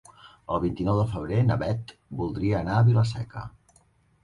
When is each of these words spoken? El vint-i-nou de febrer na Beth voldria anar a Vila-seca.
El 0.53 0.61
vint-i-nou 0.63 0.97
de 1.01 1.05
febrer 1.11 1.43
na 1.51 1.59
Beth 1.65 1.95
voldria 2.23 2.57
anar 2.63 2.75
a 2.81 2.89
Vila-seca. 2.91 3.47